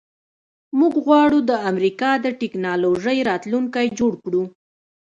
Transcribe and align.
موږ 0.79 0.93
غواړو 1.05 1.39
د 1.49 1.51
امریکا 1.69 2.11
د 2.25 2.27
ټیکنالوژۍ 2.39 3.19
راتلونکی 3.29 3.87
جوړ 3.99 4.13
کړو 4.23 4.43